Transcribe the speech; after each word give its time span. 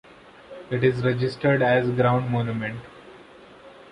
It 0.71 0.83
is 0.83 1.05
registered 1.05 1.61
as 1.61 1.87
a 1.87 1.91
ground 1.91 2.31
monument. 2.31 2.79